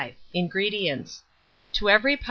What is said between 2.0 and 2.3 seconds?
lb.